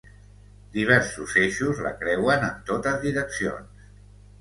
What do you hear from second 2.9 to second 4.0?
direccions.